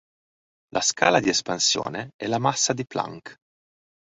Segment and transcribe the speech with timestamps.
[0.71, 3.35] La scala di espansione è la massa di Planck.